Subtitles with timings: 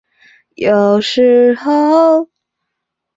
[0.55, 2.27] 有时候。